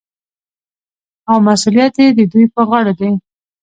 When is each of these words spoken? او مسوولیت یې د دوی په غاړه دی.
او 1.29 1.37
مسوولیت 1.45 1.95
یې 2.03 2.07
د 2.17 2.19
دوی 2.31 2.45
په 2.53 2.61
غاړه 2.69 2.93
دی. 2.99 3.11